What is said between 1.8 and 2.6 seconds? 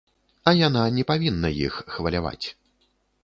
хваляваць.